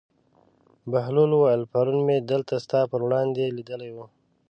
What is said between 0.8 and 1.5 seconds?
بهلول